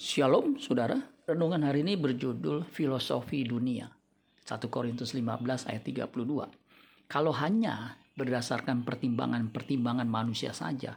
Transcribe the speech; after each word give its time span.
Shalom 0.00 0.56
saudara, 0.56 0.96
renungan 1.28 1.60
hari 1.60 1.84
ini 1.84 1.92
berjudul 1.92 2.64
Filosofi 2.64 3.44
Dunia. 3.44 3.84
1 4.48 4.56
Korintus 4.72 5.12
15 5.12 5.68
ayat 5.68 5.84
32. 5.84 7.04
Kalau 7.04 7.36
hanya 7.36 8.00
berdasarkan 8.16 8.80
pertimbangan-pertimbangan 8.80 10.08
manusia 10.08 10.56
saja, 10.56 10.96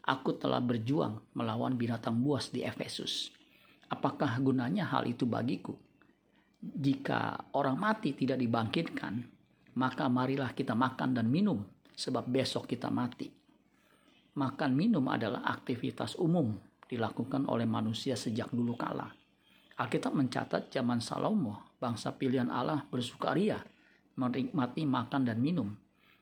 aku 0.00 0.40
telah 0.40 0.64
berjuang 0.64 1.20
melawan 1.36 1.76
binatang 1.76 2.24
buas 2.24 2.48
di 2.48 2.64
Efesus. 2.64 3.28
Apakah 3.92 4.40
gunanya 4.40 4.88
hal 4.96 5.04
itu 5.04 5.28
bagiku? 5.28 5.76
Jika 6.64 7.52
orang 7.52 7.76
mati 7.76 8.16
tidak 8.16 8.40
dibangkitkan, 8.40 9.28
maka 9.76 10.08
marilah 10.08 10.56
kita 10.56 10.72
makan 10.72 11.20
dan 11.20 11.28
minum, 11.28 11.68
sebab 11.92 12.24
besok 12.24 12.64
kita 12.64 12.88
mati. 12.88 13.28
Makan 14.40 14.72
minum 14.72 15.04
adalah 15.12 15.44
aktivitas 15.44 16.16
umum 16.16 16.56
dilakukan 16.88 17.46
oleh 17.46 17.68
manusia 17.68 18.16
sejak 18.16 18.48
dulu 18.50 18.74
kala. 18.74 19.12
Alkitab 19.78 20.10
mencatat 20.16 20.72
zaman 20.72 20.98
Salomo, 20.98 21.76
bangsa 21.78 22.10
pilihan 22.16 22.50
Allah 22.50 22.82
bersukaria, 22.88 23.62
menikmati 24.18 24.82
makan 24.82 25.22
dan 25.22 25.38
minum. 25.38 25.70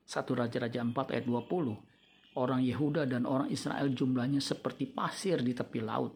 Satu 0.05 0.37
Raja-Raja 0.37 0.85
4 0.85 0.93
ayat 1.17 1.25
20. 1.25 2.37
Orang 2.37 2.61
Yehuda 2.61 3.09
dan 3.09 3.25
orang 3.25 3.49
Israel 3.49 3.89
jumlahnya 3.97 4.45
seperti 4.45 4.85
pasir 4.93 5.41
di 5.41 5.57
tepi 5.57 5.81
laut. 5.81 6.13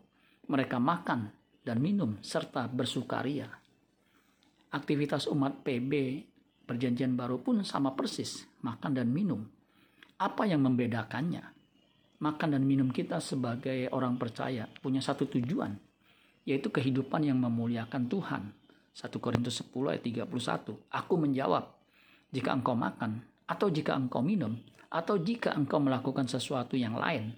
Mereka 0.52 0.76
makan 0.76 1.32
dan 1.64 1.80
minum 1.80 2.20
serta 2.20 2.68
bersukaria. 2.68 3.48
Aktivitas 4.70 5.24
umat 5.32 5.64
PB 5.64 5.92
perjanjian 6.68 7.18
baru 7.18 7.42
pun 7.42 7.66
sama 7.66 7.98
persis, 7.98 8.46
makan 8.62 8.94
dan 8.94 9.10
minum. 9.10 9.42
Apa 10.20 10.46
yang 10.46 10.62
membedakannya? 10.62 11.59
Makan 12.20 12.52
dan 12.52 12.62
minum 12.68 12.92
kita 12.92 13.16
sebagai 13.18 13.88
orang 13.96 14.20
percaya 14.20 14.68
punya 14.84 15.00
satu 15.00 15.24
tujuan, 15.24 15.72
yaitu 16.44 16.68
kehidupan 16.68 17.24
yang 17.24 17.40
memuliakan 17.40 18.06
Tuhan. 18.06 18.42
1 18.92 19.08
Korintus 19.16 19.64
10 19.64 19.96
ayat 19.96 20.04
31. 20.28 20.76
Aku 20.92 21.14
menjawab, 21.16 21.72
jika 22.28 22.52
engkau 22.52 22.76
makan, 22.76 23.24
atau 23.48 23.72
jika 23.72 23.96
engkau 23.96 24.20
minum, 24.20 24.60
atau 24.92 25.16
jika 25.16 25.56
engkau 25.56 25.80
melakukan 25.80 26.28
sesuatu 26.28 26.76
yang 26.76 27.00
lain, 27.00 27.32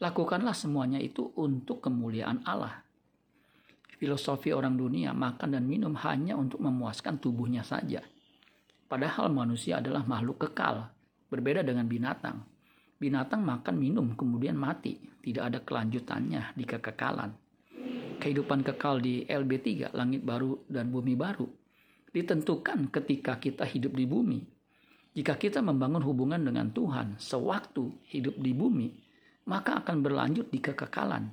lakukanlah 0.00 0.56
semuanya 0.56 0.96
itu 0.96 1.28
untuk 1.36 1.84
kemuliaan 1.84 2.40
Allah. 2.48 2.80
Filosofi 4.00 4.56
orang 4.56 4.80
dunia 4.80 5.12
makan 5.12 5.60
dan 5.60 5.68
minum 5.68 5.92
hanya 6.00 6.34
untuk 6.34 6.64
memuaskan 6.64 7.20
tubuhnya 7.20 7.60
saja. 7.60 8.00
Padahal 8.88 9.28
manusia 9.34 9.84
adalah 9.84 10.06
makhluk 10.06 10.48
kekal, 10.48 10.88
berbeda 11.28 11.60
dengan 11.66 11.84
binatang 11.90 12.53
Binatang 13.04 13.44
makan 13.44 13.76
minum 13.76 14.16
kemudian 14.16 14.56
mati, 14.56 14.96
tidak 15.20 15.52
ada 15.52 15.60
kelanjutannya 15.60 16.56
di 16.56 16.64
kekekalan. 16.64 17.36
Kehidupan 18.16 18.64
kekal 18.64 19.04
di 19.04 19.28
LB3, 19.28 19.92
langit 19.92 20.24
baru 20.24 20.64
dan 20.72 20.88
bumi 20.88 21.12
baru, 21.12 21.44
ditentukan 22.16 22.88
ketika 22.88 23.36
kita 23.36 23.68
hidup 23.68 23.92
di 23.92 24.08
bumi. 24.08 24.40
Jika 25.12 25.36
kita 25.36 25.60
membangun 25.60 26.00
hubungan 26.00 26.48
dengan 26.48 26.72
Tuhan 26.72 27.20
sewaktu 27.20 28.08
hidup 28.08 28.40
di 28.40 28.56
bumi, 28.56 28.88
maka 29.52 29.84
akan 29.84 30.00
berlanjut 30.00 30.48
di 30.48 30.64
kekekalan. 30.64 31.28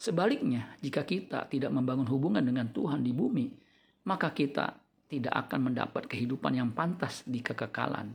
Sebaliknya, 0.00 0.72
jika 0.80 1.04
kita 1.04 1.52
tidak 1.52 1.68
membangun 1.68 2.08
hubungan 2.08 2.40
dengan 2.40 2.72
Tuhan 2.72 3.04
di 3.04 3.12
bumi, 3.12 3.44
maka 4.08 4.32
kita 4.32 4.72
tidak 5.04 5.36
akan 5.36 5.68
mendapat 5.68 6.08
kehidupan 6.08 6.56
yang 6.56 6.72
pantas 6.72 7.28
di 7.28 7.44
kekekalan. 7.44 8.08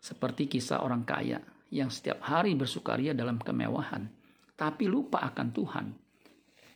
Seperti 0.00 0.48
kisah 0.48 0.80
orang 0.80 1.04
kaya 1.04 1.57
yang 1.68 1.92
setiap 1.92 2.24
hari 2.24 2.56
bersukaria 2.56 3.12
dalam 3.12 3.36
kemewahan, 3.36 4.08
tapi 4.56 4.88
lupa 4.88 5.20
akan 5.24 5.48
Tuhan. 5.52 5.86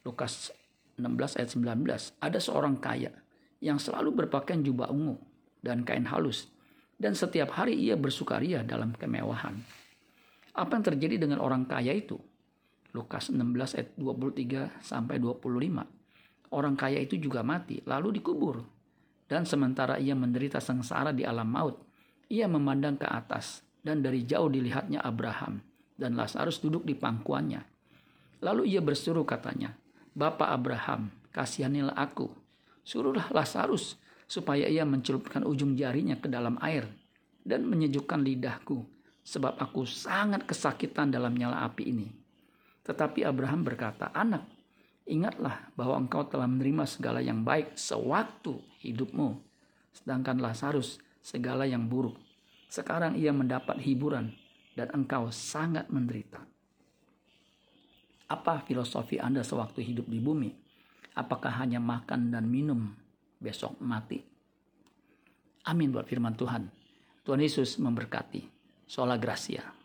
Lukas 0.05 0.53
16 1.01 1.39
ayat 1.41 1.51
19, 1.51 2.21
ada 2.21 2.39
seorang 2.39 2.77
kaya 2.77 3.11
yang 3.63 3.81
selalu 3.81 4.25
berpakaian 4.27 4.61
jubah 4.61 4.93
ungu 4.93 5.17
dan 5.63 5.87
kain 5.87 6.05
halus, 6.05 6.51
dan 7.01 7.17
setiap 7.17 7.55
hari 7.57 7.79
ia 7.79 7.97
bersukaria 7.97 8.61
dalam 8.67 8.93
kemewahan. 8.93 9.57
Apa 10.53 10.77
yang 10.77 10.85
terjadi 10.85 11.17
dengan 11.25 11.41
orang 11.41 11.65
kaya 11.65 11.97
itu? 11.97 12.21
Lukas 12.93 13.33
16 13.33 13.41
ayat 13.73 13.91
23 13.97 14.85
sampai 14.85 15.17
25. 15.17 16.53
Orang 16.53 16.77
kaya 16.77 17.01
itu 17.01 17.17
juga 17.17 17.41
mati 17.41 17.81
lalu 17.89 18.21
dikubur. 18.21 18.61
Dan 19.25 19.49
sementara 19.49 19.97
ia 19.97 20.13
menderita 20.13 20.61
sengsara 20.61 21.17
di 21.17 21.25
alam 21.25 21.49
maut, 21.49 21.81
ia 22.29 22.45
memandang 22.45 23.01
ke 23.01 23.09
atas 23.09 23.65
dan 23.83 24.01
dari 24.01 24.23
jauh 24.23 24.47
dilihatnya 24.47 25.03
Abraham 25.03 25.59
dan 25.99 26.15
Lazarus 26.15 26.63
duduk 26.63 26.87
di 26.87 26.95
pangkuannya. 26.95 27.61
Lalu 28.43 28.75
ia 28.75 28.83
bersuruh 28.83 29.27
katanya, 29.27 29.75
Bapak 30.15 30.51
Abraham, 30.51 31.11
kasihanilah 31.35 31.95
aku. 31.95 32.31
Suruhlah 32.83 33.31
Lazarus 33.31 33.99
supaya 34.27 34.67
ia 34.67 34.83
mencelupkan 34.83 35.47
ujung 35.47 35.79
jarinya 35.79 36.19
ke 36.19 36.27
dalam 36.27 36.59
air 36.59 36.89
dan 37.47 37.67
menyejukkan 37.67 38.23
lidahku, 38.23 38.83
sebab 39.23 39.59
aku 39.59 39.87
sangat 39.87 40.47
kesakitan 40.47 41.11
dalam 41.15 41.35
nyala 41.35 41.63
api 41.67 41.91
ini. 41.91 42.09
Tetapi 42.83 43.23
Abraham 43.23 43.63
berkata, 43.63 44.11
Anak, 44.11 44.43
ingatlah 45.07 45.71
bahwa 45.79 46.03
engkau 46.03 46.27
telah 46.27 46.51
menerima 46.51 46.83
segala 46.87 47.23
yang 47.23 47.47
baik 47.47 47.79
sewaktu 47.79 48.59
hidupmu, 48.83 49.39
sedangkan 49.95 50.43
Lazarus 50.43 50.99
segala 51.23 51.63
yang 51.63 51.87
buruk 51.87 52.19
sekarang 52.73 53.21
ia 53.21 53.37
mendapat 53.37 53.77
hiburan 53.85 54.33
dan 54.73 54.89
engkau 54.97 55.29
sangat 55.29 55.93
menderita. 55.93 56.41
Apa 58.33 58.65
filosofi 58.65 59.21
Anda 59.21 59.45
sewaktu 59.45 59.85
hidup 59.85 60.09
di 60.09 60.17
bumi? 60.17 60.49
Apakah 61.13 61.61
hanya 61.61 61.77
makan 61.77 62.33
dan 62.33 62.49
minum 62.49 62.97
besok 63.37 63.77
mati? 63.85 64.25
Amin 65.69 65.93
buat 65.93 66.09
firman 66.09 66.33
Tuhan. 66.33 66.73
Tuhan 67.29 67.45
Yesus 67.45 67.77
memberkati. 67.77 68.49
Sola 68.89 69.21
Gracia. 69.21 69.82